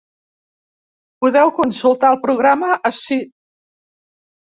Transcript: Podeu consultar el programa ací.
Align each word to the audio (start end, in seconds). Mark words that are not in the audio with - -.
Podeu 1.25 1.51
consultar 1.57 2.09
el 2.13 2.17
programa 2.23 2.71
ací. 2.91 3.19